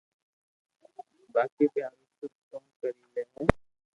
باقي 1.33 1.65
َپ 1.71 1.75
ھارون 1.83 2.09
سب 2.19 2.31
سھو 2.47 2.57
ڪري 2.81 3.03
لي 3.13 3.23
ھي 3.35 3.45